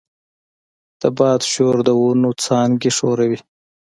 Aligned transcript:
د 1.01 1.03
باد 1.17 1.41
شور 1.51 1.75
د 1.87 1.89
ونو 2.01 2.31
څانګې 2.45 2.89
ښوروي. 2.97 3.39